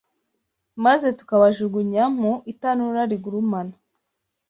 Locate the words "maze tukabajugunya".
0.85-2.03